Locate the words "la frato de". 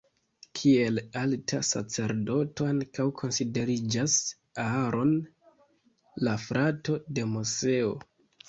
6.29-7.31